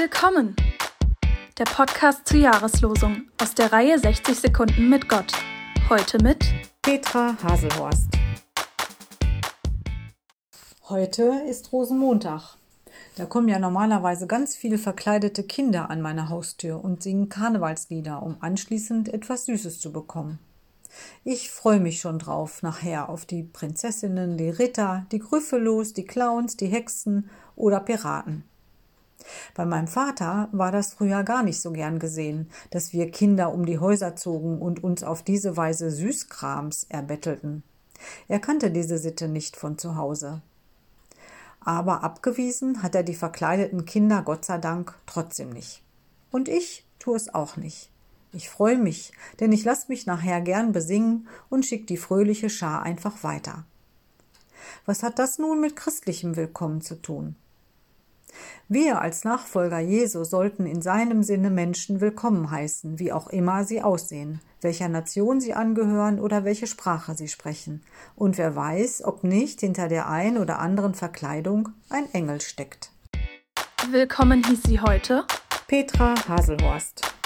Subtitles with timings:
[0.00, 0.54] Willkommen!
[1.58, 5.32] Der Podcast zur Jahreslosung aus der Reihe 60 Sekunden mit Gott.
[5.88, 6.44] Heute mit
[6.82, 8.06] Petra Haselhorst.
[10.88, 12.58] Heute ist Rosenmontag.
[13.16, 18.36] Da kommen ja normalerweise ganz viele verkleidete Kinder an meine Haustür und singen Karnevalslieder, um
[18.38, 20.38] anschließend etwas Süßes zu bekommen.
[21.24, 26.56] Ich freue mich schon drauf, nachher auf die Prinzessinnen, die Ritter, die Grüffelos, die Clowns,
[26.56, 28.44] die Hexen oder Piraten.
[29.54, 33.66] Bei meinem Vater war das früher gar nicht so gern gesehen, dass wir Kinder um
[33.66, 37.62] die Häuser zogen und uns auf diese Weise Süßkrams erbettelten.
[38.28, 40.42] Er kannte diese Sitte nicht von zu Hause.
[41.60, 45.82] Aber abgewiesen hat er die verkleideten Kinder Gott sei Dank trotzdem nicht.
[46.30, 47.90] Und ich tue es auch nicht.
[48.32, 52.82] Ich freue mich, denn ich lasse mich nachher gern besingen und schick die fröhliche Schar
[52.82, 53.64] einfach weiter.
[54.84, 57.36] Was hat das nun mit christlichem Willkommen zu tun?
[58.70, 63.80] Wir als Nachfolger Jesu sollten in seinem Sinne Menschen willkommen heißen, wie auch immer sie
[63.80, 67.82] aussehen, welcher Nation sie angehören oder welche Sprache sie sprechen.
[68.14, 72.92] Und wer weiß, ob nicht hinter der ein oder anderen Verkleidung ein Engel steckt.
[73.90, 75.24] Willkommen hieß sie heute
[75.66, 77.17] Petra Haselhorst.